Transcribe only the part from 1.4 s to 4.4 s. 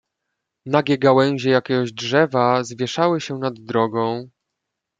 jakiegoś drzewa zwieszały się nad drogą."